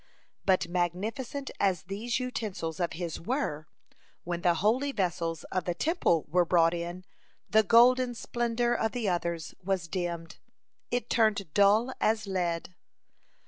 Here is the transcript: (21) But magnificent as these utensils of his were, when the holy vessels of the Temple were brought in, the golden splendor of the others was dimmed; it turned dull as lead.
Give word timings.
(21) 0.45 0.45
But 0.47 0.67
magnificent 0.67 1.51
as 1.59 1.83
these 1.83 2.19
utensils 2.19 2.79
of 2.79 2.93
his 2.93 3.21
were, 3.21 3.67
when 4.23 4.41
the 4.41 4.55
holy 4.55 4.91
vessels 4.91 5.43
of 5.51 5.65
the 5.65 5.75
Temple 5.75 6.25
were 6.27 6.43
brought 6.43 6.73
in, 6.73 7.05
the 7.47 7.61
golden 7.61 8.15
splendor 8.15 8.73
of 8.73 8.93
the 8.93 9.07
others 9.07 9.53
was 9.63 9.87
dimmed; 9.87 10.39
it 10.89 11.07
turned 11.07 11.53
dull 11.53 11.93
as 12.01 12.25
lead. 12.25 12.73